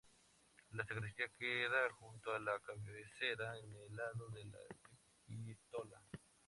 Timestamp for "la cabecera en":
2.39-3.71